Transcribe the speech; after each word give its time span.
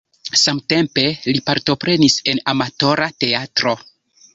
Samtempe 0.43 1.03
li 1.37 1.45
partoprenis 1.51 2.19
en 2.35 2.45
amatora 2.57 3.15
teatro. 3.23 3.81